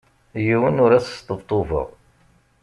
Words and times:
Yiwen 0.43 0.81
ur 0.85 0.91
as-sṭebṭubeɣ. 0.97 1.87